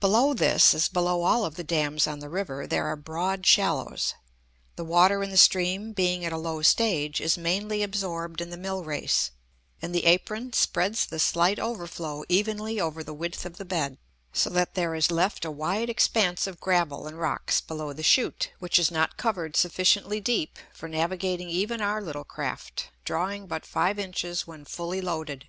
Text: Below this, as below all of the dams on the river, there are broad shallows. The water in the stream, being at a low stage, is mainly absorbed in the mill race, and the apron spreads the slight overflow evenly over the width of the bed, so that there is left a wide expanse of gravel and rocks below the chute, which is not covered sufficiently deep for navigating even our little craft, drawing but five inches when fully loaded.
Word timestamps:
Below 0.00 0.34
this, 0.34 0.74
as 0.74 0.88
below 0.88 1.22
all 1.22 1.44
of 1.44 1.54
the 1.54 1.62
dams 1.62 2.08
on 2.08 2.18
the 2.18 2.28
river, 2.28 2.66
there 2.66 2.86
are 2.88 2.96
broad 2.96 3.46
shallows. 3.46 4.14
The 4.74 4.82
water 4.84 5.22
in 5.22 5.30
the 5.30 5.36
stream, 5.36 5.92
being 5.92 6.24
at 6.24 6.32
a 6.32 6.36
low 6.36 6.62
stage, 6.62 7.20
is 7.20 7.38
mainly 7.38 7.84
absorbed 7.84 8.40
in 8.40 8.50
the 8.50 8.56
mill 8.56 8.82
race, 8.82 9.30
and 9.80 9.94
the 9.94 10.06
apron 10.06 10.52
spreads 10.52 11.06
the 11.06 11.20
slight 11.20 11.60
overflow 11.60 12.24
evenly 12.28 12.80
over 12.80 13.04
the 13.04 13.14
width 13.14 13.46
of 13.46 13.56
the 13.56 13.64
bed, 13.64 13.98
so 14.32 14.50
that 14.50 14.74
there 14.74 14.96
is 14.96 15.12
left 15.12 15.44
a 15.44 15.50
wide 15.52 15.88
expanse 15.88 16.48
of 16.48 16.58
gravel 16.58 17.06
and 17.06 17.20
rocks 17.20 17.60
below 17.60 17.92
the 17.92 18.02
chute, 18.02 18.50
which 18.58 18.80
is 18.80 18.90
not 18.90 19.16
covered 19.16 19.54
sufficiently 19.54 20.18
deep 20.20 20.58
for 20.74 20.88
navigating 20.88 21.48
even 21.48 21.80
our 21.80 22.02
little 22.02 22.24
craft, 22.24 22.90
drawing 23.04 23.46
but 23.46 23.64
five 23.64 23.96
inches 23.96 24.44
when 24.44 24.64
fully 24.64 25.00
loaded. 25.00 25.46